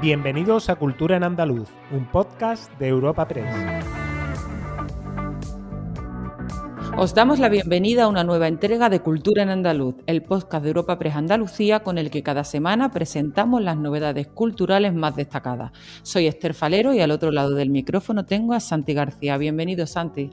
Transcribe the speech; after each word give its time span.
Bienvenidos 0.00 0.70
a 0.70 0.76
Cultura 0.76 1.16
en 1.16 1.24
Andaluz, 1.24 1.68
un 1.90 2.06
podcast 2.06 2.72
de 2.78 2.86
Europa 2.86 3.26
Press. 3.26 3.52
Os 6.96 7.14
damos 7.14 7.40
la 7.40 7.48
bienvenida 7.48 8.04
a 8.04 8.08
una 8.08 8.22
nueva 8.22 8.46
entrega 8.46 8.90
de 8.90 9.00
Cultura 9.00 9.42
en 9.42 9.48
Andaluz, 9.48 9.96
el 10.06 10.22
podcast 10.22 10.62
de 10.62 10.68
Europa 10.68 11.00
Press 11.00 11.16
Andalucía 11.16 11.80
con 11.80 11.98
el 11.98 12.12
que 12.12 12.22
cada 12.22 12.44
semana 12.44 12.92
presentamos 12.92 13.60
las 13.60 13.76
novedades 13.76 14.28
culturales 14.28 14.94
más 14.94 15.16
destacadas. 15.16 15.72
Soy 16.02 16.28
Esther 16.28 16.54
Falero 16.54 16.94
y 16.94 17.00
al 17.00 17.10
otro 17.10 17.32
lado 17.32 17.56
del 17.56 17.70
micrófono 17.70 18.24
tengo 18.24 18.54
a 18.54 18.60
Santi 18.60 18.94
García. 18.94 19.36
Bienvenido, 19.36 19.84
Santi. 19.84 20.30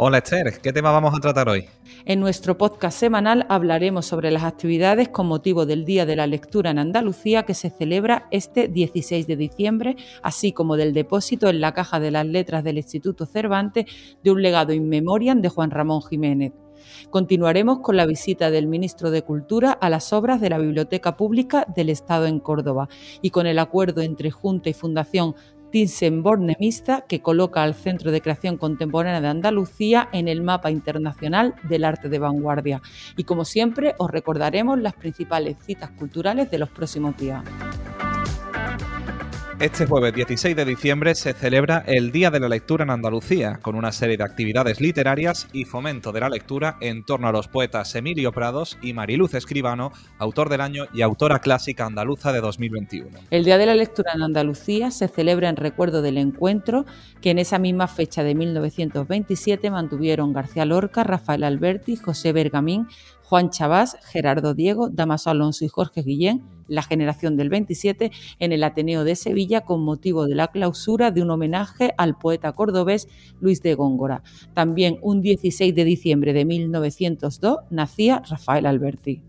Hola 0.00 0.18
Esther, 0.18 0.60
¿qué 0.62 0.72
tema 0.72 0.92
vamos 0.92 1.12
a 1.12 1.18
tratar 1.18 1.48
hoy? 1.48 1.64
En 2.04 2.20
nuestro 2.20 2.56
podcast 2.56 2.96
semanal 2.96 3.46
hablaremos 3.48 4.06
sobre 4.06 4.30
las 4.30 4.44
actividades 4.44 5.08
con 5.08 5.26
motivo 5.26 5.66
del 5.66 5.84
Día 5.84 6.06
de 6.06 6.14
la 6.14 6.28
Lectura 6.28 6.70
en 6.70 6.78
Andalucía 6.78 7.42
que 7.42 7.52
se 7.52 7.68
celebra 7.68 8.28
este 8.30 8.68
16 8.68 9.26
de 9.26 9.34
diciembre, 9.34 9.96
así 10.22 10.52
como 10.52 10.76
del 10.76 10.94
depósito 10.94 11.48
en 11.48 11.60
la 11.60 11.74
Caja 11.74 11.98
de 11.98 12.12
las 12.12 12.24
Letras 12.26 12.62
del 12.62 12.76
Instituto 12.76 13.26
Cervantes 13.26 13.86
de 14.22 14.30
un 14.30 14.40
legado 14.40 14.72
in 14.72 14.88
memoriam 14.88 15.42
de 15.42 15.48
Juan 15.48 15.72
Ramón 15.72 16.02
Jiménez. 16.02 16.52
Continuaremos 17.10 17.80
con 17.80 17.96
la 17.96 18.06
visita 18.06 18.52
del 18.52 18.68
ministro 18.68 19.10
de 19.10 19.22
Cultura 19.22 19.72
a 19.72 19.90
las 19.90 20.12
obras 20.12 20.40
de 20.40 20.50
la 20.50 20.58
Biblioteca 20.58 21.16
Pública 21.16 21.66
del 21.74 21.90
Estado 21.90 22.26
en 22.26 22.38
Córdoba 22.38 22.88
y 23.20 23.30
con 23.30 23.48
el 23.48 23.58
acuerdo 23.58 24.02
entre 24.02 24.30
Junta 24.30 24.68
y 24.68 24.74
Fundación 24.74 25.34
Thyssen-Bornemisza, 25.70 27.04
que 27.08 27.20
coloca 27.20 27.62
al 27.62 27.74
Centro 27.74 28.10
de 28.10 28.20
Creación 28.20 28.56
Contemporánea 28.56 29.20
de 29.20 29.28
Andalucía 29.28 30.08
en 30.12 30.28
el 30.28 30.42
mapa 30.42 30.70
internacional 30.70 31.54
del 31.62 31.84
arte 31.84 32.08
de 32.08 32.18
vanguardia. 32.18 32.82
Y 33.16 33.24
como 33.24 33.44
siempre, 33.44 33.94
os 33.98 34.10
recordaremos 34.10 34.78
las 34.78 34.94
principales 34.94 35.56
citas 35.64 35.90
culturales 35.90 36.50
de 36.50 36.58
los 36.58 36.68
próximos 36.68 37.16
días. 37.16 37.42
Este 39.60 39.86
jueves 39.86 40.14
16 40.14 40.54
de 40.54 40.64
diciembre 40.64 41.16
se 41.16 41.32
celebra 41.32 41.82
el 41.84 42.12
Día 42.12 42.30
de 42.30 42.38
la 42.38 42.48
Lectura 42.48 42.84
en 42.84 42.90
Andalucía, 42.90 43.58
con 43.60 43.74
una 43.74 43.90
serie 43.90 44.16
de 44.16 44.22
actividades 44.22 44.80
literarias 44.80 45.48
y 45.52 45.64
fomento 45.64 46.12
de 46.12 46.20
la 46.20 46.28
lectura 46.28 46.76
en 46.80 47.04
torno 47.04 47.26
a 47.26 47.32
los 47.32 47.48
poetas 47.48 47.92
Emilio 47.96 48.30
Prados 48.30 48.78
y 48.82 48.92
Mariluz 48.92 49.34
Escribano, 49.34 49.90
autor 50.20 50.48
del 50.48 50.60
año 50.60 50.84
y 50.94 51.02
autora 51.02 51.40
clásica 51.40 51.86
andaluza 51.86 52.32
de 52.32 52.40
2021. 52.40 53.18
El 53.30 53.44
Día 53.44 53.58
de 53.58 53.66
la 53.66 53.74
Lectura 53.74 54.12
en 54.14 54.22
Andalucía 54.22 54.92
se 54.92 55.08
celebra 55.08 55.48
en 55.48 55.56
recuerdo 55.56 56.02
del 56.02 56.18
encuentro 56.18 56.86
que 57.20 57.30
en 57.30 57.40
esa 57.40 57.58
misma 57.58 57.88
fecha 57.88 58.22
de 58.22 58.36
1927 58.36 59.72
mantuvieron 59.72 60.32
García 60.32 60.66
Lorca, 60.66 61.02
Rafael 61.02 61.42
Alberti, 61.42 61.96
José 61.96 62.30
Bergamín, 62.30 62.86
Juan 63.28 63.50
Chabás, 63.50 63.98
Gerardo 64.04 64.54
Diego, 64.54 64.88
Damaso 64.88 65.28
Alonso 65.28 65.62
y 65.62 65.68
Jorge 65.68 66.00
Guillén, 66.00 66.48
la 66.66 66.82
generación 66.82 67.36
del 67.36 67.50
27, 67.50 68.10
en 68.38 68.52
el 68.52 68.64
Ateneo 68.64 69.04
de 69.04 69.16
Sevilla 69.16 69.66
con 69.66 69.82
motivo 69.82 70.26
de 70.26 70.34
la 70.34 70.48
clausura 70.48 71.10
de 71.10 71.20
un 71.20 71.30
homenaje 71.30 71.92
al 71.98 72.16
poeta 72.16 72.52
cordobés 72.52 73.06
Luis 73.38 73.60
de 73.60 73.74
Góngora. 73.74 74.22
También 74.54 74.96
un 75.02 75.20
16 75.20 75.74
de 75.74 75.84
diciembre 75.84 76.32
de 76.32 76.46
1902 76.46 77.58
nacía 77.68 78.22
Rafael 78.26 78.64
Alberti. 78.64 79.22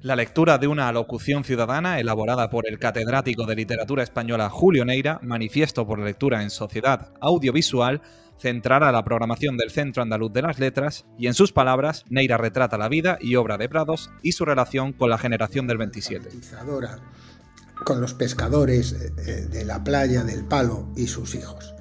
La 0.00 0.14
lectura 0.14 0.56
de 0.56 0.68
una 0.68 0.86
alocución 0.86 1.42
ciudadana 1.42 1.98
elaborada 1.98 2.50
por 2.50 2.68
el 2.68 2.78
catedrático 2.78 3.46
de 3.46 3.56
literatura 3.56 4.04
española 4.04 4.48
Julio 4.48 4.84
Neira, 4.84 5.18
manifiesto 5.24 5.84
por 5.88 5.98
lectura 5.98 6.44
en 6.44 6.50
sociedad 6.50 7.12
audiovisual, 7.20 8.00
centrará 8.40 8.90
la 8.90 9.04
programación 9.04 9.56
del 9.56 9.70
Centro 9.70 10.02
Andaluz 10.02 10.32
de 10.32 10.42
las 10.42 10.58
Letras 10.58 11.04
y 11.18 11.26
en 11.26 11.34
sus 11.34 11.52
palabras, 11.52 12.04
Neira 12.08 12.38
retrata 12.38 12.78
la 12.78 12.88
vida 12.88 13.18
y 13.20 13.36
obra 13.36 13.58
de 13.58 13.68
Prados 13.68 14.10
y 14.22 14.32
su 14.32 14.44
relación 14.44 14.92
con 14.92 15.10
la 15.10 15.18
generación 15.18 15.66
del 15.66 15.78
27. 15.78 16.30
Con 17.84 18.00
los 18.00 18.14
pescadores 18.14 18.92
eh, 18.92 19.12
eh, 19.18 19.32
de 19.50 19.64
la 19.64 19.84
playa 19.84 20.24
del 20.24 20.44
Palo 20.44 20.88
y 20.96 21.06
sus 21.06 21.34
hijos. 21.34 21.74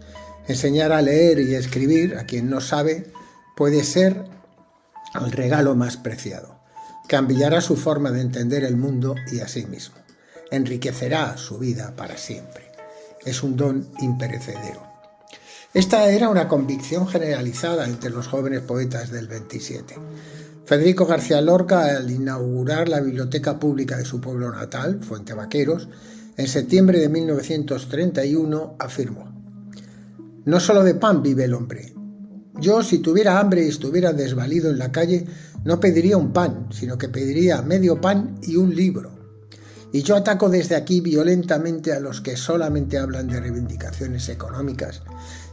Enseñar 0.47 0.91
a 0.91 1.01
leer 1.01 1.39
y 1.39 1.55
escribir 1.55 2.17
a 2.17 2.25
quien 2.25 2.49
no 2.49 2.61
sabe 2.61 3.11
puede 3.55 3.83
ser 3.83 4.25
el 5.15 5.31
regalo 5.31 5.75
más 5.75 5.97
preciado. 5.97 6.59
Cambiará 7.07 7.61
su 7.61 7.75
forma 7.75 8.11
de 8.11 8.21
entender 8.21 8.63
el 8.63 8.77
mundo 8.77 9.15
y 9.31 9.39
a 9.39 9.47
sí 9.47 9.65
mismo. 9.65 9.95
Enriquecerá 10.51 11.37
su 11.37 11.57
vida 11.57 11.95
para 11.95 12.17
siempre. 12.17 12.71
Es 13.25 13.43
un 13.43 13.57
don 13.57 13.91
imperecedero. 13.99 14.88
Esta 15.71 16.09
era 16.09 16.29
una 16.29 16.47
convicción 16.47 17.07
generalizada 17.07 17.85
entre 17.85 18.09
los 18.09 18.25
jóvenes 18.25 18.61
poetas 18.61 19.11
del 19.11 19.27
27. 19.27 19.93
Federico 20.65 21.05
García 21.05 21.41
Lorca, 21.41 21.95
al 21.95 22.09
inaugurar 22.09 22.89
la 22.89 22.99
biblioteca 22.99 23.59
pública 23.59 23.95
de 23.95 24.03
su 24.03 24.19
pueblo 24.19 24.51
natal, 24.51 24.99
Fuente 25.03 25.35
Vaqueros, 25.35 25.87
en 26.37 26.47
septiembre 26.47 26.99
de 26.99 27.09
1931, 27.09 28.77
afirmó, 28.79 29.31
No 30.45 30.59
solo 30.59 30.83
de 30.83 30.95
pan 30.95 31.21
vive 31.21 31.43
el 31.43 31.53
hombre. 31.53 31.93
Yo, 32.55 32.81
si 32.81 32.97
tuviera 32.97 33.39
hambre 33.39 33.63
y 33.63 33.69
estuviera 33.69 34.11
desvalido 34.11 34.71
en 34.71 34.79
la 34.79 34.91
calle, 34.91 35.27
no 35.65 35.79
pediría 35.79 36.17
un 36.17 36.33
pan, 36.33 36.69
sino 36.71 36.97
que 36.97 37.09
pediría 37.09 37.61
medio 37.61 38.01
pan 38.01 38.39
y 38.41 38.55
un 38.55 38.75
libro. 38.75 39.19
Y 39.91 40.01
yo 40.03 40.15
ataco 40.15 40.49
desde 40.49 40.75
aquí 40.75 41.01
violentamente 41.01 41.93
a 41.93 41.99
los 41.99 42.21
que 42.21 42.37
solamente 42.37 42.97
hablan 42.97 43.27
de 43.27 43.39
reivindicaciones 43.39 44.29
económicas 44.29 45.01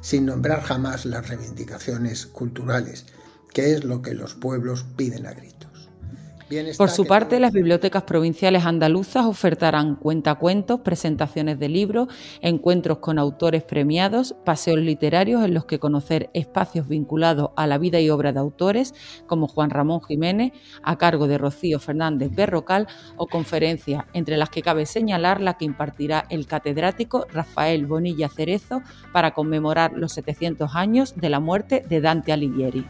sin 0.06 0.27
nombrar 0.27 0.62
jamás 0.62 1.05
las 1.05 1.28
reivindicaciones 1.28 2.27
culturales, 2.27 3.06
que 3.53 3.72
es 3.72 3.83
lo 3.83 4.03
que 4.03 4.15
los 4.15 4.34
pueblos 4.34 4.87
piden 4.97 5.27
a 5.27 5.33
gritos. 5.33 5.56
Por 6.79 6.91
su 6.91 7.07
parte, 7.07 7.41
las 7.41 7.53
bibliotecas 7.53 8.05
provinciales 8.05 8.65
andaluzas 8.65 9.27
ofertarán 9.27 9.97
cuentacuentos, 9.97 10.81
presentaciones 10.81 11.59
de 11.59 11.69
libros, 11.69 12.09
encuentros 12.41 12.99
con 12.99 13.19
autores 13.19 13.65
premiados, 13.65 14.37
paseos 14.45 14.79
literarios 14.79 15.45
en 15.45 15.55
los 15.55 15.65
que 15.65 15.81
conocer 15.81 16.31
espacios 16.34 16.87
vinculados 16.87 17.51
a 17.57 17.67
la 17.67 17.79
vida 17.79 17.99
y 17.99 18.11
obra 18.11 18.33
de 18.33 18.39
autores 18.39 18.95
como 19.27 19.49
Juan 19.49 19.71
Ramón 19.71 20.01
Jiménez, 20.03 20.53
a 20.84 20.97
cargo 20.99 21.27
de 21.27 21.39
Rocío 21.39 21.81
Fernández 21.81 22.31
Berrocal, 22.33 22.87
o 23.17 23.27
conferencias, 23.27 24.05
entre 24.13 24.37
las 24.37 24.51
que 24.51 24.63
cabe 24.63 24.87
señalar 24.87 25.41
la 25.41 25.57
que 25.57 25.65
impartirá 25.65 26.27
el 26.31 26.47
catedrático 26.47 27.27
Rafael 27.33 27.87
Bonilla 27.87 28.28
Cerezo 28.28 28.83
para 29.13 29.33
conmemorar 29.33 29.95
los 29.95 30.13
700 30.13 30.77
años 30.77 31.17
de 31.17 31.28
la 31.28 31.41
muerte 31.41 31.83
de 31.89 32.01
Dante 32.01 32.33
Alighieri. 32.33 32.87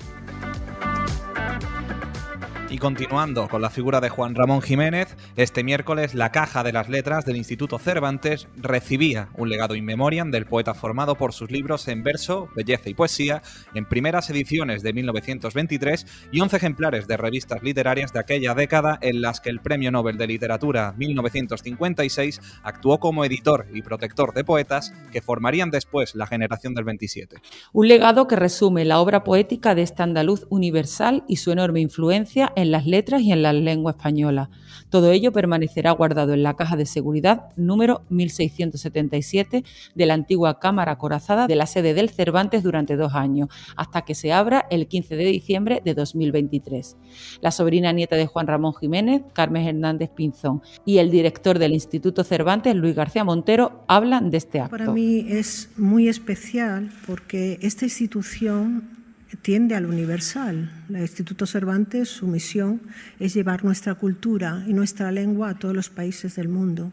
Y 2.68 2.78
continuando 2.78 3.46
con 3.48 3.62
la 3.62 3.70
figura 3.70 4.00
de 4.00 4.08
Juan 4.08 4.34
Ramón 4.34 4.60
Jiménez, 4.60 5.16
este 5.36 5.62
miércoles 5.62 6.14
la 6.14 6.32
Caja 6.32 6.64
de 6.64 6.72
las 6.72 6.88
Letras 6.88 7.24
del 7.24 7.36
Instituto 7.36 7.78
Cervantes 7.78 8.48
recibía 8.56 9.28
un 9.34 9.48
legado 9.48 9.76
in 9.76 9.84
memoriam 9.84 10.32
del 10.32 10.46
poeta 10.46 10.74
formado 10.74 11.14
por 11.14 11.32
sus 11.32 11.52
libros 11.52 11.86
en 11.86 12.02
verso, 12.02 12.48
belleza 12.56 12.90
y 12.90 12.94
poesía, 12.94 13.40
en 13.74 13.84
primeras 13.84 14.30
ediciones 14.30 14.82
de 14.82 14.92
1923 14.92 16.06
y 16.32 16.40
11 16.40 16.56
ejemplares 16.56 17.06
de 17.06 17.16
revistas 17.16 17.62
literarias 17.62 18.12
de 18.12 18.18
aquella 18.18 18.52
década 18.54 18.98
en 19.00 19.22
las 19.22 19.40
que 19.40 19.50
el 19.50 19.60
Premio 19.60 19.92
Nobel 19.92 20.18
de 20.18 20.26
Literatura 20.26 20.92
1956 20.96 22.40
actuó 22.64 22.98
como 22.98 23.24
editor 23.24 23.68
y 23.72 23.82
protector 23.82 24.34
de 24.34 24.42
poetas 24.42 24.92
que 25.12 25.22
formarían 25.22 25.70
después 25.70 26.16
la 26.16 26.26
generación 26.26 26.74
del 26.74 26.84
27. 26.84 27.36
Un 27.72 27.86
legado 27.86 28.26
que 28.26 28.34
resume 28.34 28.84
la 28.84 28.98
obra 28.98 29.22
poética 29.22 29.76
de 29.76 29.82
este 29.82 30.02
andaluz 30.02 30.46
universal 30.50 31.22
y 31.28 31.36
su 31.36 31.52
enorme 31.52 31.80
influencia 31.80 32.52
en 32.56 32.65
las 32.70 32.86
letras 32.86 33.22
y 33.22 33.32
en 33.32 33.42
la 33.42 33.52
lengua 33.52 33.92
española. 33.92 34.50
Todo 34.90 35.10
ello 35.10 35.32
permanecerá 35.32 35.90
guardado 35.90 36.32
en 36.32 36.42
la 36.42 36.54
caja 36.54 36.76
de 36.76 36.86
seguridad 36.86 37.48
número 37.56 38.02
1677 38.08 39.64
de 39.94 40.06
la 40.06 40.14
antigua 40.14 40.60
Cámara 40.60 40.96
Corazada 40.96 41.46
de 41.46 41.56
la 41.56 41.66
sede 41.66 41.94
del 41.94 42.10
Cervantes 42.10 42.62
durante 42.62 42.96
dos 42.96 43.14
años, 43.14 43.48
hasta 43.76 44.02
que 44.02 44.14
se 44.14 44.32
abra 44.32 44.66
el 44.70 44.86
15 44.86 45.16
de 45.16 45.24
diciembre 45.24 45.82
de 45.84 45.94
2023. 45.94 46.96
La 47.40 47.50
sobrina 47.50 47.92
nieta 47.92 48.16
de 48.16 48.26
Juan 48.26 48.46
Ramón 48.46 48.74
Jiménez, 48.74 49.22
Carmen 49.32 49.66
Hernández 49.66 50.10
Pinzón, 50.10 50.62
y 50.84 50.98
el 50.98 51.10
director 51.10 51.58
del 51.58 51.72
Instituto 51.72 52.24
Cervantes, 52.24 52.74
Luis 52.74 52.94
García 52.94 53.24
Montero, 53.24 53.84
hablan 53.88 54.30
de 54.30 54.38
este 54.38 54.60
acto. 54.60 54.76
Para 54.76 54.90
mí 54.90 55.26
es 55.28 55.70
muy 55.76 56.08
especial 56.08 56.90
porque 57.06 57.58
esta 57.62 57.84
institución 57.84 58.95
tiende 59.42 59.74
al 59.74 59.86
universal. 59.86 60.70
El 60.88 61.00
Instituto 61.00 61.46
Cervantes, 61.46 62.08
su 62.08 62.26
misión 62.26 62.80
es 63.20 63.34
llevar 63.34 63.64
nuestra 63.64 63.94
cultura 63.94 64.64
y 64.66 64.72
nuestra 64.72 65.12
lengua 65.12 65.50
a 65.50 65.58
todos 65.58 65.74
los 65.74 65.90
países 65.90 66.36
del 66.36 66.48
mundo. 66.48 66.92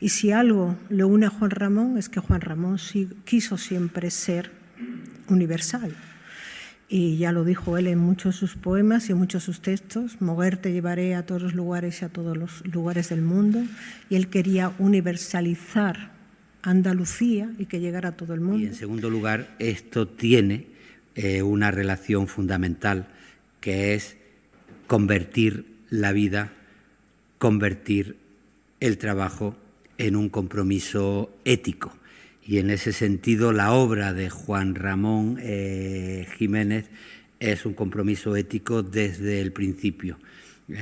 Y 0.00 0.10
si 0.10 0.32
algo 0.32 0.76
lo 0.88 1.08
une 1.08 1.26
a 1.26 1.30
Juan 1.30 1.50
Ramón 1.50 1.98
es 1.98 2.08
que 2.08 2.20
Juan 2.20 2.40
Ramón 2.40 2.78
quiso 3.24 3.58
siempre 3.58 4.10
ser 4.10 4.50
universal. 5.28 5.94
Y 6.88 7.16
ya 7.16 7.32
lo 7.32 7.44
dijo 7.44 7.78
él 7.78 7.86
en 7.86 7.98
muchos 7.98 8.34
de 8.34 8.40
sus 8.40 8.56
poemas 8.56 9.08
y 9.08 9.12
en 9.12 9.18
muchos 9.18 9.42
de 9.42 9.46
sus 9.46 9.62
textos, 9.62 10.20
mover 10.20 10.58
te 10.58 10.72
llevaré 10.72 11.14
a 11.14 11.24
todos 11.24 11.40
los 11.40 11.54
lugares 11.54 12.02
y 12.02 12.04
a 12.04 12.10
todos 12.10 12.36
los 12.36 12.66
lugares 12.66 13.08
del 13.08 13.22
mundo. 13.22 13.62
Y 14.10 14.16
él 14.16 14.28
quería 14.28 14.72
universalizar 14.78 16.12
Andalucía 16.62 17.50
y 17.58 17.66
que 17.66 17.80
llegara 17.80 18.10
a 18.10 18.12
todo 18.12 18.34
el 18.34 18.40
mundo. 18.40 18.62
Y 18.62 18.66
en 18.66 18.74
segundo 18.74 19.10
lugar, 19.10 19.54
esto 19.58 20.06
tiene 20.06 20.71
eh, 21.14 21.42
una 21.42 21.70
relación 21.70 22.26
fundamental 22.26 23.08
que 23.60 23.94
es 23.94 24.16
convertir 24.86 25.66
la 25.90 26.12
vida, 26.12 26.52
convertir 27.38 28.16
el 28.80 28.98
trabajo 28.98 29.56
en 29.98 30.16
un 30.16 30.28
compromiso 30.28 31.34
ético. 31.44 31.96
Y 32.44 32.58
en 32.58 32.70
ese 32.70 32.92
sentido, 32.92 33.52
la 33.52 33.72
obra 33.72 34.12
de 34.12 34.30
Juan 34.30 34.74
Ramón 34.74 35.38
eh, 35.40 36.26
Jiménez 36.36 36.90
es 37.38 37.66
un 37.66 37.74
compromiso 37.74 38.34
ético 38.36 38.82
desde 38.82 39.40
el 39.40 39.52
principio. 39.52 40.18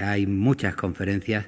Hay 0.00 0.26
muchas 0.26 0.74
conferencias, 0.74 1.46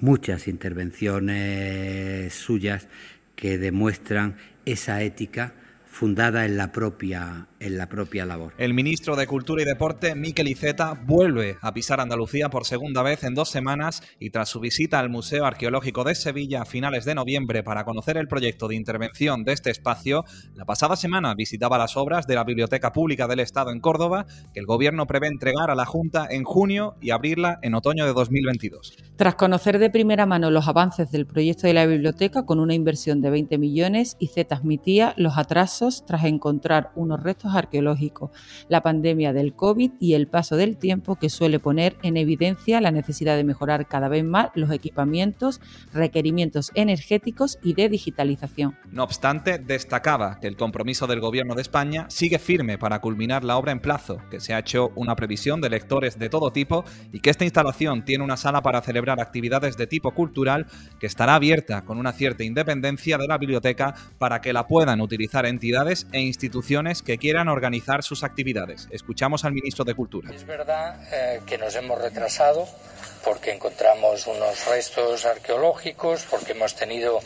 muchas 0.00 0.48
intervenciones 0.48 2.34
suyas 2.34 2.88
que 3.34 3.58
demuestran 3.58 4.36
esa 4.64 5.02
ética 5.02 5.54
fundada 5.86 6.44
en 6.44 6.56
la 6.56 6.72
propia 6.72 7.46
en 7.60 7.78
la 7.78 7.88
propia 7.88 8.26
labor. 8.26 8.52
El 8.58 8.74
ministro 8.74 9.16
de 9.16 9.26
Cultura 9.26 9.62
y 9.62 9.64
Deporte, 9.64 10.14
Miquel 10.14 10.48
Iceta, 10.48 11.00
vuelve 11.06 11.56
a 11.60 11.72
pisar 11.72 12.00
Andalucía 12.00 12.48
por 12.48 12.64
segunda 12.64 13.02
vez 13.02 13.24
en 13.24 13.34
dos 13.34 13.50
semanas 13.50 14.02
y 14.18 14.30
tras 14.30 14.48
su 14.48 14.60
visita 14.60 14.98
al 14.98 15.10
Museo 15.10 15.46
Arqueológico 15.46 16.04
de 16.04 16.14
Sevilla 16.14 16.62
a 16.62 16.64
finales 16.64 17.04
de 17.04 17.14
noviembre 17.14 17.62
para 17.62 17.84
conocer 17.84 18.16
el 18.16 18.28
proyecto 18.28 18.68
de 18.68 18.76
intervención 18.76 19.44
de 19.44 19.52
este 19.52 19.70
espacio, 19.70 20.24
la 20.54 20.64
pasada 20.64 20.96
semana 20.96 21.34
visitaba 21.34 21.78
las 21.78 21.96
obras 21.96 22.26
de 22.26 22.34
la 22.34 22.44
Biblioteca 22.44 22.92
Pública 22.92 23.26
del 23.26 23.40
Estado 23.40 23.70
en 23.70 23.80
Córdoba, 23.80 24.26
que 24.52 24.60
el 24.60 24.66
gobierno 24.66 25.06
prevé 25.06 25.28
entregar 25.28 25.70
a 25.70 25.74
la 25.74 25.86
Junta 25.86 26.26
en 26.30 26.44
junio 26.44 26.96
y 27.00 27.10
abrirla 27.10 27.58
en 27.62 27.74
otoño 27.74 28.06
de 28.06 28.12
2022. 28.12 28.96
Tras 29.16 29.34
conocer 29.34 29.78
de 29.78 29.90
primera 29.90 30.26
mano 30.26 30.50
los 30.50 30.68
avances 30.68 31.10
del 31.10 31.26
proyecto 31.26 31.66
de 31.66 31.74
la 31.74 31.86
biblioteca 31.86 32.44
con 32.44 32.60
una 32.60 32.74
inversión 32.74 33.20
de 33.20 33.30
20 33.30 33.58
millones, 33.58 34.16
Iceta 34.18 34.56
admitía 34.56 35.14
los 35.16 35.38
atrasos 35.38 36.04
tras 36.06 36.24
encontrar 36.24 36.90
unos 36.94 37.22
restos 37.22 37.54
arqueológicos, 37.56 38.30
la 38.68 38.82
pandemia 38.82 39.32
del 39.32 39.54
COVID 39.54 39.92
y 39.98 40.14
el 40.14 40.28
paso 40.28 40.56
del 40.56 40.76
tiempo 40.76 41.16
que 41.16 41.30
suele 41.30 41.58
poner 41.58 41.96
en 42.02 42.16
evidencia 42.16 42.80
la 42.80 42.90
necesidad 42.90 43.36
de 43.36 43.44
mejorar 43.44 43.86
cada 43.86 44.08
vez 44.08 44.24
más 44.24 44.50
los 44.54 44.70
equipamientos, 44.70 45.60
requerimientos 45.92 46.70
energéticos 46.74 47.58
y 47.62 47.74
de 47.74 47.88
digitalización. 47.88 48.76
No 48.90 49.04
obstante, 49.04 49.58
destacaba 49.58 50.38
que 50.40 50.46
el 50.46 50.56
compromiso 50.56 51.06
del 51.06 51.20
Gobierno 51.20 51.54
de 51.54 51.62
España 51.62 52.06
sigue 52.08 52.38
firme 52.38 52.78
para 52.78 53.00
culminar 53.00 53.44
la 53.44 53.56
obra 53.56 53.72
en 53.72 53.80
plazo, 53.80 54.18
que 54.30 54.40
se 54.40 54.54
ha 54.54 54.58
hecho 54.58 54.92
una 54.94 55.16
previsión 55.16 55.60
de 55.60 55.70
lectores 55.70 56.18
de 56.18 56.28
todo 56.28 56.50
tipo 56.50 56.84
y 57.12 57.20
que 57.20 57.30
esta 57.30 57.44
instalación 57.44 58.04
tiene 58.04 58.24
una 58.24 58.36
sala 58.36 58.62
para 58.62 58.82
celebrar 58.82 59.20
actividades 59.20 59.76
de 59.76 59.86
tipo 59.86 60.12
cultural 60.12 60.66
que 60.98 61.06
estará 61.06 61.34
abierta 61.34 61.84
con 61.84 61.98
una 61.98 62.12
cierta 62.12 62.44
independencia 62.44 63.18
de 63.18 63.26
la 63.26 63.38
biblioteca 63.38 63.94
para 64.18 64.40
que 64.40 64.52
la 64.52 64.66
puedan 64.66 65.00
utilizar 65.00 65.46
entidades 65.46 66.06
e 66.12 66.20
instituciones 66.20 67.02
que 67.02 67.18
quieran 67.18 67.35
organizar 67.44 68.02
sus 68.02 68.24
actividades. 68.24 68.88
Escuchamos 68.90 69.44
al 69.44 69.52
ministro 69.52 69.84
de 69.84 69.94
Cultura. 69.94 70.30
Es 70.34 70.46
verdad 70.46 70.98
eh, 71.12 71.40
que 71.46 71.58
nos 71.58 71.74
hemos 71.76 72.00
retrasado 72.00 72.66
porque 73.24 73.52
encontramos 73.52 74.26
unos 74.26 74.66
restos 74.66 75.24
arqueológicos, 75.24 76.24
porque 76.30 76.52
hemos 76.52 76.74
tenido 76.74 77.20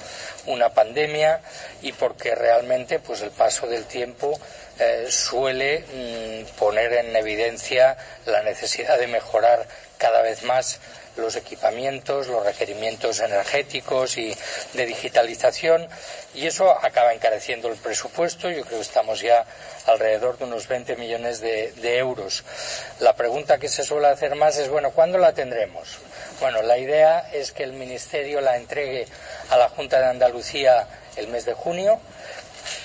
una 0.46 0.70
pandemia 0.70 1.40
y 1.82 1.92
porque 1.92 2.34
realmente 2.34 2.98
pues 2.98 3.22
el 3.22 3.30
paso 3.30 3.66
del 3.66 3.84
tiempo 3.84 4.38
eh, 4.78 5.06
suele 5.08 5.80
mm, 5.80 6.58
poner 6.58 6.92
en 6.94 7.14
evidencia 7.14 7.96
la 8.26 8.42
necesidad 8.42 8.98
de 8.98 9.06
mejorar 9.06 9.68
cada 9.98 10.22
vez 10.22 10.42
más 10.44 10.80
los 11.16 11.36
equipamientos, 11.36 12.28
los 12.28 12.44
requerimientos 12.44 13.20
energéticos 13.20 14.16
y 14.18 14.34
de 14.74 14.86
digitalización 14.86 15.88
y 16.34 16.46
eso 16.46 16.70
acaba 16.70 17.12
encareciendo 17.12 17.68
el 17.68 17.76
presupuesto. 17.76 18.50
Yo 18.50 18.64
creo 18.64 18.78
que 18.78 18.84
estamos 18.84 19.20
ya 19.20 19.44
alrededor 19.86 20.38
de 20.38 20.44
unos 20.44 20.68
20 20.68 20.96
millones 20.96 21.40
de, 21.40 21.98
euros. 21.98 22.44
La 23.00 23.14
pregunta 23.14 23.58
que 23.58 23.68
se 23.68 23.82
suele 23.82 24.06
hacer 24.06 24.36
más 24.36 24.56
es, 24.58 24.68
bueno, 24.68 24.92
¿cuándo 24.92 25.18
la 25.18 25.32
tendremos? 25.32 25.98
Bueno, 26.40 26.62
la 26.62 26.78
idea 26.78 27.30
es 27.32 27.52
que 27.52 27.64
el 27.64 27.72
Ministerio 27.72 28.40
la 28.40 28.56
entregue 28.56 29.06
a 29.50 29.56
la 29.56 29.68
Junta 29.68 29.98
de 29.98 30.06
Andalucía 30.06 30.86
el 31.16 31.28
mes 31.28 31.44
de 31.44 31.54
junio 31.54 32.00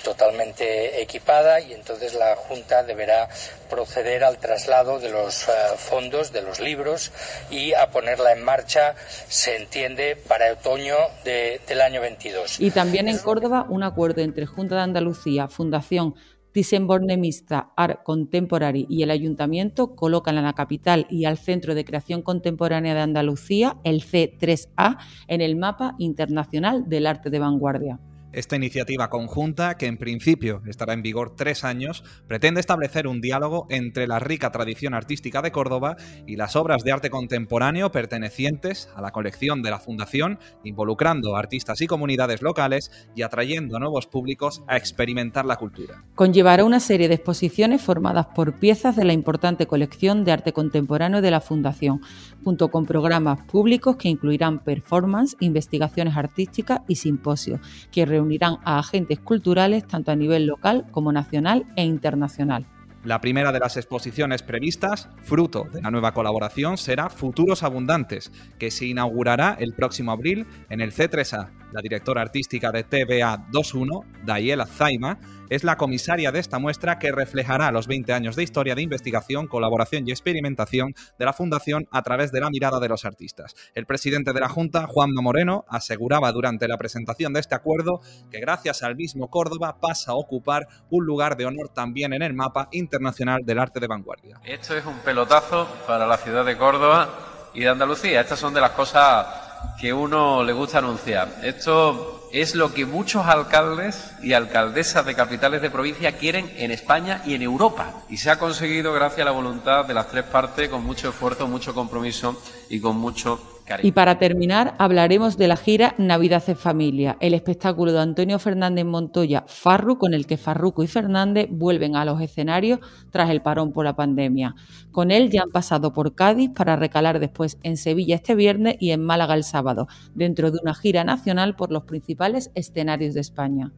totalmente 0.04 1.02
equipada 1.02 1.60
y 1.60 1.74
entonces 1.74 2.14
la 2.14 2.36
Junta 2.36 2.84
deberá 2.84 3.30
proceder 3.70 4.24
al 4.24 4.38
traslado 4.38 5.00
de 5.00 5.10
los 5.10 5.48
eh, 5.48 5.52
fondos, 5.78 6.32
de 6.32 6.42
los 6.42 6.60
libros 6.60 7.12
y 7.50 7.74
a 7.74 7.90
ponerla 7.90 8.34
en 8.34 8.44
marcha, 8.44 8.96
se 9.28 9.56
entiende, 9.58 10.16
para 10.28 10.54
otoño 10.54 10.96
del 11.24 11.82
año 11.82 12.02
22. 12.02 12.60
Y 12.60 12.72
también 12.72 13.08
en 13.08 13.18
Córdoba 13.18 13.66
un 13.70 13.84
acuerdo 13.84 14.22
entre 14.22 14.46
Junta 14.46 14.76
de 14.76 14.82
Andalucía, 14.82 15.48
Fundación 15.48 16.16
Thyssen-Bornemisza 16.56 17.74
Art 17.76 18.04
Contemporary 18.04 18.88
y 18.90 19.04
el 19.04 19.12
Ayuntamiento 19.12 19.94
colocan 19.96 20.38
a 20.38 20.42
la 20.42 20.54
capital 20.54 21.06
y 21.10 21.26
al 21.26 21.38
Centro 21.38 21.76
de 21.76 21.84
Creación 21.84 22.22
Contemporánea 22.22 22.94
de 22.94 23.02
Andalucía, 23.02 23.76
el 23.84 24.02
C3A, 24.02 24.98
en 25.28 25.42
el 25.42 25.58
mapa 25.58 25.96
internacional 26.00 26.88
del 26.88 27.08
arte 27.08 27.30
de 27.30 27.40
vanguardia. 27.40 28.00
Esta 28.36 28.58
iniciativa 28.58 29.10
conjunta, 29.10 29.78
que 29.78 29.86
en 29.86 29.96
principio 29.96 30.62
estará 30.68 30.92
en 30.92 31.02
vigor 31.02 31.38
tres 31.38 31.64
años, 31.64 32.04
pretende 32.28 32.60
establecer 32.60 33.08
un 33.08 33.22
diálogo 33.22 33.66
entre 33.70 34.08
la 34.08 34.20
rica 34.20 34.52
tradición 34.52 34.94
artística 34.94 35.42
de 35.42 35.54
Córdoba 35.54 35.96
y 36.28 36.36
las 36.36 36.58
obras 36.58 36.84
de 36.84 36.92
arte 36.92 37.10
contemporáneo 37.10 37.94
pertenecientes 37.94 38.90
a 38.94 39.02
la 39.02 39.12
colección 39.12 39.62
de 39.62 39.72
la 39.72 39.80
Fundación, 39.80 40.38
involucrando 40.66 41.38
artistas 41.38 41.80
y 41.80 41.88
comunidades 41.88 42.42
locales 42.42 42.92
y 43.16 43.22
atrayendo 43.22 43.78
a 43.78 43.80
nuevos 43.80 44.06
públicos 44.06 44.64
a 44.68 44.76
experimentar 44.76 45.46
la 45.46 45.56
cultura. 45.56 46.04
Conllevará 46.16 46.66
una 46.66 46.82
serie 46.82 47.08
de 47.08 47.16
exposiciones 47.16 47.82
formadas 47.82 48.26
por 48.36 48.60
piezas 48.60 48.98
de 48.98 49.06
la 49.06 49.14
importante 49.14 49.66
colección 49.66 50.26
de 50.26 50.34
arte 50.34 50.52
contemporáneo 50.52 51.22
de 51.22 51.32
la 51.32 51.40
Fundación, 51.40 52.02
junto 52.44 52.68
con 52.68 52.86
programas 52.86 53.40
públicos 53.46 53.96
que 53.96 54.10
incluirán 54.10 54.60
performance, 54.60 55.38
investigaciones 55.40 56.18
artísticas 56.18 56.82
y 56.90 56.98
simposios, 56.98 57.62
que 57.94 58.06
reunirán 58.06 58.25
a 58.64 58.80
agentes 58.80 59.20
culturales 59.20 59.88
tanto 59.88 60.12
a 60.12 60.16
nivel 60.16 60.46
local 60.46 60.86
como 60.92 61.12
nacional 61.12 61.66
e 61.76 61.84
internacional. 61.84 62.66
La 63.06 63.22
primera 63.22 63.52
de 63.52 63.60
las 63.60 63.78
exposiciones 63.78 64.42
previstas, 64.42 65.10
fruto 65.22 65.68
de 65.72 65.80
la 65.80 65.92
nueva 65.92 66.14
colaboración, 66.14 66.76
será 66.78 67.10
Futuros 67.10 67.62
Abundantes, 67.62 68.32
que 68.58 68.72
se 68.72 68.88
inaugurará 68.88 69.56
el 69.60 69.74
próximo 69.74 70.12
abril 70.12 70.48
en 70.72 70.82
el 70.82 70.92
C3A. 70.92 71.52
La 71.76 71.82
directora 71.82 72.22
artística 72.22 72.72
de 72.72 72.86
TVA 72.86 73.48
21, 73.52 74.06
Dayela 74.24 74.66
Zaima, 74.66 75.20
es 75.50 75.66
la 75.66 75.76
comisaria 75.76 76.32
de 76.32 76.40
esta 76.40 76.58
muestra 76.58 77.00
que 77.00 77.12
reflejará 77.12 77.70
los 77.70 77.88
20 77.88 78.14
años 78.14 78.38
de 78.38 78.44
historia 78.44 78.76
de 78.76 78.82
investigación, 78.82 79.48
colaboración 79.48 80.08
y 80.08 80.12
experimentación 80.12 80.96
de 81.20 81.26
la 81.26 81.34
Fundación 81.34 81.86
a 81.92 82.02
través 82.02 82.32
de 82.32 82.40
la 82.40 82.50
mirada 82.50 82.80
de 82.80 82.88
los 82.88 83.04
artistas. 83.04 83.56
El 83.74 83.86
presidente 83.86 84.32
de 84.32 84.40
la 84.40 84.48
Junta, 84.48 84.88
Juanma 84.88 85.22
Moreno, 85.22 85.66
aseguraba 85.68 86.32
durante 86.32 86.70
la 86.70 86.78
presentación 86.78 87.34
de 87.34 87.42
este 87.42 87.56
acuerdo 87.56 88.00
que 88.32 88.40
gracias 88.40 88.82
al 88.82 88.96
mismo 88.96 89.30
Córdoba 89.30 89.78
pasa 89.82 90.14
a 90.14 90.16
ocupar 90.16 90.70
un 90.90 91.06
lugar 91.06 91.36
de 91.36 91.46
honor 91.46 91.68
también 91.74 92.14
en 92.14 92.22
el 92.22 92.34
mapa 92.34 92.70
internacional 92.72 93.42
del 93.44 93.60
arte 93.60 93.82
de 93.82 93.88
vanguardia. 93.88 94.40
Esto 94.46 94.78
es 94.78 94.86
un 94.86 95.00
pelotazo 95.00 95.68
para 95.86 96.08
la 96.08 96.16
ciudad 96.16 96.46
de 96.46 96.56
Córdoba 96.56 97.10
y 97.54 97.60
de 97.60 97.68
Andalucía. 97.68 98.22
Estas 98.22 98.40
son 98.40 98.54
de 98.54 98.62
las 98.62 98.72
cosas 98.72 99.45
que 99.80 99.94
uno 99.94 100.44
le 100.44 100.54
gusta 100.54 100.80
anunciar. 100.80 101.40
Esto 101.44 102.30
es 102.32 102.54
lo 102.54 102.74
que 102.74 102.86
muchos 102.86 103.26
alcaldes 103.26 104.12
y 104.22 104.34
alcaldesas 104.34 105.06
de 105.06 105.16
capitales 105.16 105.62
de 105.62 105.70
provincia 105.70 106.18
quieren 106.18 106.52
en 106.58 106.72
España 106.72 107.22
y 107.26 107.34
en 107.34 107.42
Europa. 107.42 108.04
Y 108.10 108.18
se 108.18 108.30
ha 108.30 108.40
conseguido 108.40 108.94
gracias 108.94 109.22
a 109.22 109.26
la 109.26 109.32
voluntad 109.32 109.86
de 109.86 109.94
las 109.94 110.10
tres 110.10 110.26
partes, 110.26 110.70
con 110.70 110.84
mucho 110.84 111.10
esfuerzo, 111.10 111.48
mucho 111.48 111.74
compromiso 111.74 112.42
y 112.70 112.80
con 112.80 112.98
mucho 112.98 113.55
y 113.82 113.92
para 113.92 114.18
terminar, 114.20 114.76
hablaremos 114.78 115.38
de 115.38 115.48
la 115.48 115.58
gira 115.58 115.96
Navidad 115.98 116.44
en 116.48 116.56
Familia, 116.56 117.18
el 117.20 117.34
espectáculo 117.34 117.92
de 117.92 118.00
Antonio 118.00 118.38
Fernández 118.40 118.86
Montoya, 118.86 119.44
Farru, 119.48 119.98
con 119.98 120.14
el 120.14 120.28
que 120.28 120.38
Farruco 120.38 120.84
y 120.84 120.88
Fernández 120.88 121.48
vuelven 121.50 121.96
a 121.96 122.06
los 122.06 122.22
escenarios 122.22 122.80
tras 123.12 123.30
el 123.30 123.42
parón 123.42 123.72
por 123.72 123.86
la 123.86 123.96
pandemia. 123.96 124.56
Con 124.92 125.12
él 125.12 125.30
ya 125.32 125.42
han 125.42 125.52
pasado 125.52 125.94
por 125.94 126.16
Cádiz 126.16 126.52
para 126.52 126.76
recalar 126.76 127.20
después 127.20 127.58
en 127.64 127.78
Sevilla 127.78 128.16
este 128.16 128.36
viernes 128.36 128.76
y 128.80 128.92
en 128.92 129.04
Málaga 129.04 129.34
el 129.34 129.44
sábado, 129.44 129.88
dentro 130.14 130.52
de 130.52 130.60
una 130.62 130.76
gira 130.76 131.04
nacional 131.04 131.56
por 131.56 131.72
los 131.72 131.84
principales 131.84 132.52
escenarios 132.54 133.14
de 133.14 133.22
España 133.22 133.72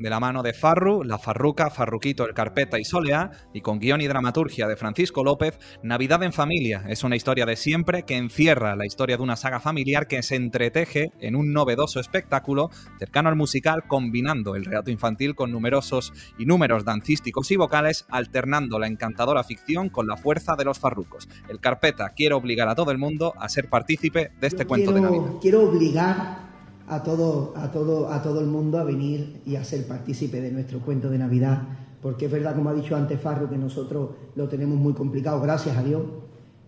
de 0.00 0.10
la 0.10 0.18
mano 0.18 0.42
de 0.42 0.54
Farru, 0.54 1.04
La 1.04 1.18
Farruca, 1.18 1.70
Farruquito, 1.70 2.26
El 2.26 2.34
Carpeta 2.34 2.78
y 2.78 2.84
Soleá, 2.84 3.30
y 3.52 3.60
con 3.60 3.78
guion 3.78 4.00
y 4.00 4.06
dramaturgia 4.06 4.66
de 4.66 4.76
Francisco 4.76 5.22
López, 5.22 5.58
Navidad 5.82 6.22
en 6.22 6.32
Familia 6.32 6.84
es 6.88 7.04
una 7.04 7.16
historia 7.16 7.44
de 7.44 7.56
siempre 7.56 8.04
que 8.04 8.16
encierra 8.16 8.76
la 8.76 8.86
historia 8.86 9.18
de 9.18 9.22
una 9.22 9.36
saga 9.36 9.60
familiar 9.60 10.06
que 10.06 10.22
se 10.22 10.36
entreteje 10.36 11.12
en 11.20 11.36
un 11.36 11.52
novedoso 11.52 12.00
espectáculo 12.00 12.70
cercano 12.98 13.28
al 13.28 13.36
musical, 13.36 13.84
combinando 13.86 14.56
el 14.56 14.64
relato 14.64 14.90
infantil 14.90 15.34
con 15.34 15.52
numerosos 15.52 16.12
y 16.38 16.46
números 16.46 16.84
dancísticos 16.84 17.50
y 17.50 17.56
vocales, 17.56 18.06
alternando 18.08 18.78
la 18.78 18.86
encantadora 18.86 19.44
ficción 19.44 19.90
con 19.90 20.06
la 20.06 20.16
fuerza 20.16 20.56
de 20.56 20.64
los 20.64 20.78
farrucos. 20.78 21.28
El 21.48 21.60
Carpeta 21.60 22.10
quiere 22.16 22.34
obligar 22.34 22.68
a 22.68 22.74
todo 22.74 22.90
el 22.90 22.98
mundo 22.98 23.34
a 23.38 23.48
ser 23.50 23.68
partícipe 23.68 24.32
de 24.40 24.46
este 24.46 24.64
cuento 24.64 24.92
de 24.92 25.02
Navidad. 25.02 25.32
Quiero 25.40 25.68
obligar 25.68 26.49
a 26.90 27.04
todo, 27.04 27.52
a, 27.56 27.70
todo, 27.70 28.12
a 28.12 28.20
todo 28.20 28.40
el 28.40 28.46
mundo 28.46 28.78
a 28.78 28.84
venir 28.84 29.42
y 29.46 29.54
a 29.54 29.64
ser 29.64 29.86
partícipe 29.86 30.40
de 30.40 30.50
nuestro 30.50 30.80
cuento 30.80 31.08
de 31.08 31.18
Navidad, 31.18 31.62
porque 32.02 32.26
es 32.26 32.32
verdad, 32.32 32.56
como 32.56 32.70
ha 32.70 32.74
dicho 32.74 32.96
antes 32.96 33.20
Farro, 33.20 33.48
que 33.48 33.56
nosotros 33.56 34.10
lo 34.34 34.48
tenemos 34.48 34.76
muy 34.76 34.92
complicado, 34.92 35.40
gracias 35.40 35.76
a 35.76 35.84
Dios, 35.84 36.02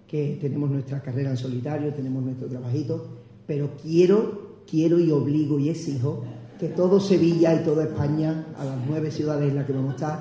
que 0.07 0.39
tenemos 0.41 0.71
nuestra 0.71 1.01
carrera 1.03 1.31
en 1.31 1.37
solitario, 1.37 1.93
tenemos 1.93 2.23
nuestro 2.23 2.47
trabajito, 2.47 3.05
pero 3.47 3.71
quiero, 3.83 4.63
quiero 4.71 5.01
y 5.01 5.11
obligo 5.11 5.59
y 5.59 5.71
exijo 5.71 6.23
que 6.61 6.69
todo 6.69 7.01
Sevilla 7.01 7.53
y 7.61 7.65
toda 7.65 7.83
España, 7.83 8.47
a 8.57 8.65
las 8.65 8.77
nueve 8.87 9.11
ciudades 9.11 9.51
en 9.51 9.57
las 9.57 9.67
que 9.67 9.73
vamos 9.73 9.91
a 9.91 9.95
estar, 9.97 10.21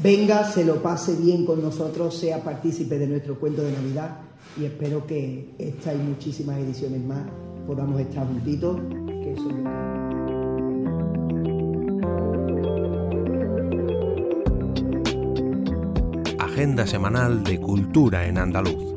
venga, 0.00 0.44
se 0.44 0.64
lo 0.64 0.80
pase 0.80 1.16
bien 1.16 1.44
con 1.44 1.60
nosotros, 1.60 2.14
sea 2.16 2.44
partícipe 2.44 2.96
de 3.00 3.08
nuestro 3.08 3.40
cuento 3.40 3.62
de 3.62 3.72
Navidad 3.72 4.18
y 4.60 4.66
espero 4.66 5.04
que 5.04 5.54
esta 5.58 5.92
y 5.92 5.98
muchísimas 5.98 6.58
ediciones 6.58 7.02
más 7.02 7.24
podamos 7.66 8.00
estar 8.00 8.26
juntitos, 8.26 8.78
Agenda 16.38 16.86
semanal 16.86 17.42
de 17.44 17.60
cultura 17.60 18.26
en 18.26 18.38
andaluz. 18.38 18.89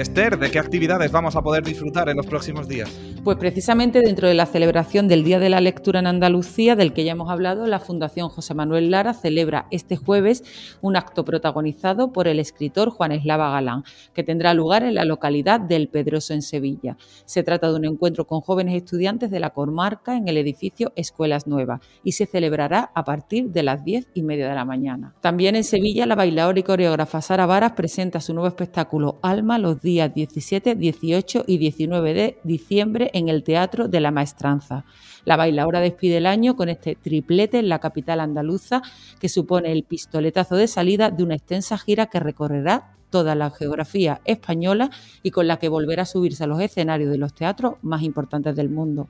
Esther, 0.00 0.38
¿de 0.38 0.50
qué 0.50 0.58
actividades 0.58 1.12
vamos 1.12 1.36
a 1.36 1.42
poder 1.42 1.62
disfrutar 1.62 2.08
en 2.08 2.16
los 2.16 2.24
próximos 2.24 2.66
días? 2.66 2.88
Pues 3.22 3.36
precisamente 3.36 4.00
dentro 4.00 4.28
de 4.28 4.32
la 4.32 4.46
celebración 4.46 5.08
del 5.08 5.24
Día 5.24 5.38
de 5.38 5.50
la 5.50 5.60
Lectura 5.60 6.00
en 6.00 6.06
Andalucía, 6.06 6.74
del 6.74 6.94
que 6.94 7.04
ya 7.04 7.12
hemos 7.12 7.30
hablado, 7.30 7.66
la 7.66 7.80
Fundación 7.80 8.30
José 8.30 8.54
Manuel 8.54 8.90
Lara 8.90 9.12
celebra 9.12 9.66
este 9.70 9.96
jueves 9.96 10.42
un 10.80 10.96
acto 10.96 11.26
protagonizado 11.26 12.14
por 12.14 12.28
el 12.28 12.40
escritor 12.40 12.88
Juan 12.88 13.12
Eslava 13.12 13.50
Galán, 13.50 13.84
que 14.14 14.24
tendrá 14.24 14.54
lugar 14.54 14.84
en 14.84 14.94
la 14.94 15.04
localidad 15.04 15.60
del 15.60 15.88
Pedroso 15.88 16.32
en 16.32 16.40
Sevilla. 16.40 16.96
Se 17.26 17.42
trata 17.42 17.68
de 17.68 17.76
un 17.76 17.84
encuentro 17.84 18.26
con 18.26 18.40
jóvenes 18.40 18.76
estudiantes 18.76 19.30
de 19.30 19.38
la 19.38 19.50
comarca 19.50 20.16
en 20.16 20.28
el 20.28 20.38
edificio 20.38 20.94
Escuelas 20.96 21.46
Nuevas 21.46 21.82
y 22.02 22.12
se 22.12 22.24
celebrará 22.24 22.90
a 22.94 23.04
partir 23.04 23.50
de 23.50 23.64
las 23.64 23.84
diez 23.84 24.08
y 24.14 24.22
media 24.22 24.48
de 24.48 24.54
la 24.54 24.64
mañana. 24.64 25.14
También 25.20 25.56
en 25.56 25.64
Sevilla, 25.64 26.06
la 26.06 26.14
bailadora 26.14 26.58
y 26.58 26.62
coreógrafa 26.62 27.20
Sara 27.20 27.44
Varas 27.44 27.72
presenta 27.72 28.22
su 28.22 28.32
nuevo 28.32 28.48
espectáculo 28.48 29.18
Alma 29.20 29.58
los 29.58 29.82
días 29.82 29.89
17, 29.98 30.74
18 30.74 31.44
y 31.46 31.58
19 31.58 32.14
de 32.14 32.38
diciembre 32.44 33.10
en 33.14 33.28
el 33.28 33.42
Teatro 33.42 33.88
de 33.88 34.00
la 34.00 34.10
Maestranza. 34.10 34.84
La 35.24 35.36
bailaora 35.36 35.80
despide 35.80 36.18
el 36.18 36.26
año 36.26 36.56
con 36.56 36.68
este 36.68 36.94
triplete 36.94 37.58
en 37.58 37.68
la 37.68 37.78
capital 37.78 38.20
andaluza 38.20 38.82
que 39.20 39.28
supone 39.28 39.72
el 39.72 39.84
pistoletazo 39.84 40.56
de 40.56 40.66
salida 40.66 41.10
de 41.10 41.22
una 41.22 41.34
extensa 41.34 41.78
gira 41.78 42.06
que 42.06 42.20
recorrerá 42.20 42.96
toda 43.10 43.34
la 43.34 43.50
geografía 43.50 44.20
española 44.24 44.90
y 45.22 45.30
con 45.32 45.46
la 45.48 45.58
que 45.58 45.68
volverá 45.68 46.02
a 46.02 46.06
subirse 46.06 46.44
a 46.44 46.46
los 46.46 46.60
escenarios 46.60 47.10
de 47.10 47.18
los 47.18 47.34
teatros 47.34 47.74
más 47.82 48.02
importantes 48.02 48.56
del 48.56 48.70
mundo. 48.70 49.08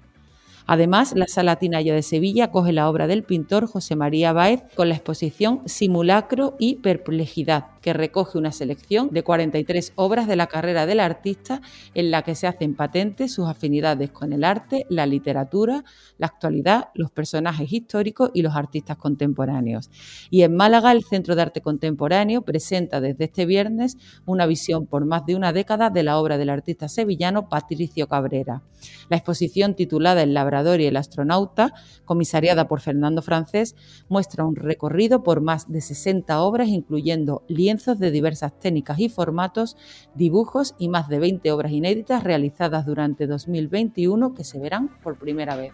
Además, 0.70 1.14
la 1.16 1.26
Sala 1.26 1.56
Tinaya 1.56 1.92
de 1.92 2.02
Sevilla 2.04 2.44
acoge 2.44 2.70
la 2.70 2.88
obra 2.88 3.08
del 3.08 3.24
pintor 3.24 3.66
José 3.66 3.96
María 3.96 4.32
Báez 4.32 4.62
con 4.76 4.88
la 4.88 4.94
exposición 4.94 5.62
Simulacro 5.66 6.54
y 6.60 6.76
Perplejidad, 6.76 7.70
que 7.80 7.92
recoge 7.92 8.38
una 8.38 8.52
selección 8.52 9.08
de 9.10 9.24
43 9.24 9.94
obras 9.96 10.28
de 10.28 10.36
la 10.36 10.46
carrera 10.46 10.86
del 10.86 11.00
artista 11.00 11.60
en 11.94 12.12
la 12.12 12.22
que 12.22 12.36
se 12.36 12.46
hacen 12.46 12.76
patentes 12.76 13.34
sus 13.34 13.48
afinidades 13.48 14.12
con 14.12 14.32
el 14.32 14.44
arte, 14.44 14.86
la 14.88 15.06
literatura, 15.06 15.82
la 16.18 16.28
actualidad, 16.28 16.90
los 16.94 17.10
personajes 17.10 17.72
históricos 17.72 18.30
y 18.32 18.42
los 18.42 18.54
artistas 18.54 18.96
contemporáneos. 18.96 19.90
Y 20.30 20.42
en 20.42 20.54
Málaga, 20.54 20.92
el 20.92 21.02
Centro 21.02 21.34
de 21.34 21.42
Arte 21.42 21.62
Contemporáneo 21.62 22.42
presenta 22.42 23.00
desde 23.00 23.24
este 23.24 23.44
viernes 23.44 23.96
una 24.24 24.46
visión 24.46 24.86
por 24.86 25.04
más 25.04 25.26
de 25.26 25.34
una 25.34 25.52
década 25.52 25.90
de 25.90 26.04
la 26.04 26.16
obra 26.16 26.38
del 26.38 26.50
artista 26.50 26.88
sevillano 26.88 27.48
Patricio 27.48 28.06
Cabrera. 28.06 28.62
La 29.08 29.16
exposición 29.16 29.74
titulada 29.74 30.22
El 30.22 30.32
labrador 30.32 30.59
y 30.80 30.86
el 30.86 30.96
astronauta, 30.96 31.72
comisariada 32.04 32.68
por 32.68 32.80
Fernando 32.80 33.22
Francés, 33.22 33.74
muestra 34.08 34.44
un 34.44 34.56
recorrido 34.56 35.22
por 35.22 35.40
más 35.40 35.70
de 35.70 35.80
60 35.80 36.40
obras, 36.40 36.68
incluyendo 36.68 37.44
lienzos 37.48 37.98
de 37.98 38.10
diversas 38.10 38.58
técnicas 38.58 38.98
y 38.98 39.08
formatos, 39.08 39.76
dibujos 40.14 40.74
y 40.78 40.88
más 40.88 41.08
de 41.08 41.18
20 41.18 41.50
obras 41.52 41.72
inéditas 41.72 42.22
realizadas 42.24 42.86
durante 42.86 43.26
2021 43.26 44.34
que 44.34 44.44
se 44.44 44.58
verán 44.58 44.90
por 45.02 45.18
primera 45.18 45.56
vez. 45.56 45.72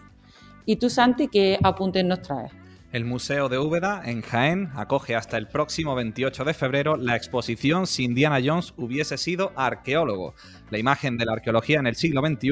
¿Y 0.65 0.77
tú, 0.77 0.89
Santi, 0.89 1.27
qué 1.27 1.59
apuntes 1.63 2.03
nos 2.03 2.21
traes? 2.21 2.51
El 2.93 3.03
Museo 3.03 3.49
de 3.49 3.59
Úbeda, 3.59 4.01
en 4.05 4.21
Jaén, 4.21 4.69
acoge 4.73 5.13
hasta 5.13 5.37
el 5.37 5.47
próximo 5.47 5.93
28 5.93 6.45
de 6.45 6.53
febrero 6.53 6.95
la 6.95 7.17
exposición 7.17 7.85
Si 7.85 8.05
Indiana 8.05 8.39
Jones 8.43 8.73
hubiese 8.77 9.17
sido 9.17 9.51
arqueólogo, 9.57 10.35
la 10.69 10.77
imagen 10.77 11.17
de 11.17 11.25
la 11.25 11.33
arqueología 11.33 11.79
en 11.79 11.87
el 11.87 11.95
siglo 11.95 12.21
XXI 12.25 12.49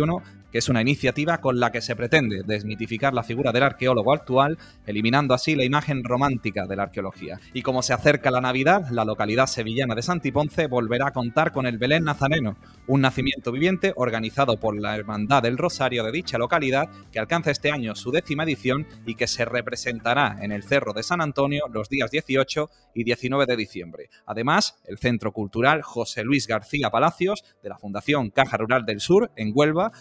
que 0.56 0.60
es 0.60 0.70
una 0.70 0.80
iniciativa 0.80 1.40
con 1.40 1.60
la 1.60 1.70
que 1.70 1.82
se 1.82 1.98
pretende 1.98 2.44
desmitificar 2.46 3.14
la 3.14 3.24
figura 3.24 3.52
del 3.52 3.64
arqueólogo 3.64 4.14
actual, 4.14 4.58
eliminando 4.86 5.34
así 5.34 5.54
la 5.54 5.66
imagen 5.66 6.02
romántica 6.02 6.66
de 6.66 6.78
la 6.78 6.84
arqueología. 6.84 7.42
Y 7.54 7.62
como 7.62 7.82
se 7.82 7.92
acerca 7.92 8.32
la 8.32 8.40
Navidad, 8.40 8.88
la 8.90 9.04
localidad 9.04 9.48
sevillana 9.48 9.96
de 9.96 10.02
Santiponce 10.02 10.68
volverá 10.68 11.08
a 11.08 11.12
contar 11.12 11.52
con 11.52 11.66
el 11.66 11.78
Belén 11.78 12.06
Nazareno, 12.06 12.56
un 12.88 13.02
nacimiento 13.02 13.52
viviente 13.52 13.92
organizado 13.98 14.58
por 14.58 14.80
la 14.80 14.96
Hermandad 14.96 15.44
del 15.44 15.58
Rosario 15.58 16.06
de 16.06 16.14
dicha 16.14 16.38
localidad, 16.38 16.88
que 17.12 17.20
alcanza 17.20 17.52
este 17.52 17.70
año 17.70 17.94
su 17.94 18.12
décima 18.12 18.46
edición 18.46 18.88
y 19.06 19.16
que 19.16 19.28
se 19.28 19.44
representará 19.44 20.38
en 20.40 20.54
el 20.54 20.64
Cerro 20.64 20.94
de 20.94 21.04
San 21.04 21.20
Antonio 21.20 21.66
los 21.70 21.90
días 21.90 22.12
18 22.12 22.70
y 22.94 23.04
19 23.04 23.46
de 23.46 23.58
diciembre. 23.58 24.10
Además, 24.26 24.78
el 24.86 25.00
Centro 25.00 25.34
Cultural 25.34 25.82
José 25.82 26.24
Luis 26.24 26.48
García 26.48 26.90
Palacios, 26.90 27.44
de 27.62 27.68
la 27.68 27.78
Fundación 27.78 28.30
Caja 28.30 28.56
Rural 28.56 28.86
del 28.86 29.02
Sur, 29.02 29.32
en 29.36 29.52
Huelva, 29.54 29.92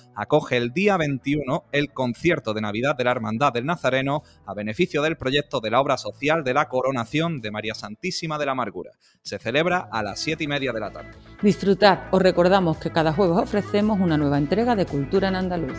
el 0.53 0.73
día 0.73 0.97
21 0.97 1.65
el 1.73 1.93
concierto 1.93 2.55
de 2.55 2.61
Navidad 2.61 2.97
de 2.97 3.05
la 3.05 3.11
Hermandad 3.11 3.53
del 3.53 3.67
Nazareno 3.67 4.23
a 4.47 4.55
beneficio 4.55 5.03
del 5.03 5.17
proyecto 5.17 5.61
de 5.61 5.71
la 5.71 5.81
obra 5.81 5.97
social 5.97 6.45
de 6.45 6.55
la 6.55 6.69
coronación 6.69 7.41
de 7.41 7.51
María 7.51 7.75
Santísima 7.75 8.39
de 8.39 8.47
la 8.47 8.53
Amargura. 8.53 8.93
Se 9.23 9.39
celebra 9.39 9.89
a 9.91 10.03
las 10.03 10.21
7 10.21 10.45
y 10.45 10.49
media 10.49 10.73
de 10.73 10.81
la 10.81 10.91
tarde. 10.91 11.11
Disfrutad, 11.43 12.05
os 12.11 12.23
recordamos 12.23 12.79
que 12.79 12.91
cada 12.91 13.13
jueves 13.13 13.39
ofrecemos 13.39 14.01
una 14.01 14.17
nueva 14.17 14.39
entrega 14.39 14.77
de 14.77 14.87
Cultura 14.87 15.29
en 15.29 15.37
Andaluz. 15.37 15.79